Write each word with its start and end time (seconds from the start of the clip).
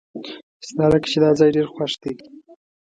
ستالکه 0.67 1.07
چې 1.11 1.17
داځای 1.23 1.49
ډیر 1.55 1.67
خوښ 1.73 1.93
دی. 2.01 2.13